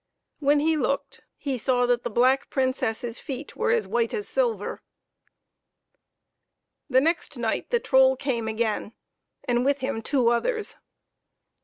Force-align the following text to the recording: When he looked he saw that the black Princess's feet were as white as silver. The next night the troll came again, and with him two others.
When 0.39 0.61
he 0.61 0.77
looked 0.77 1.21
he 1.37 1.59
saw 1.59 1.85
that 1.85 2.03
the 2.03 2.09
black 2.09 2.49
Princess's 2.49 3.19
feet 3.19 3.55
were 3.55 3.69
as 3.69 3.87
white 3.87 4.15
as 4.15 4.27
silver. 4.27 4.81
The 6.89 6.99
next 7.01 7.37
night 7.37 7.69
the 7.69 7.79
troll 7.79 8.15
came 8.17 8.47
again, 8.47 8.93
and 9.43 9.63
with 9.63 9.81
him 9.81 10.01
two 10.01 10.29
others. 10.29 10.75